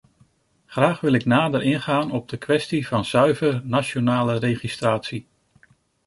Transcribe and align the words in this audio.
Graag 0.65 0.99
wil 1.01 1.13
ik 1.13 1.25
nader 1.25 1.63
ingaan 1.63 2.11
op 2.11 2.29
de 2.29 2.37
kwestie 2.37 2.87
van 2.87 3.05
zuiver 3.05 3.61
nationale 3.65 4.37
registratie. 4.39 5.27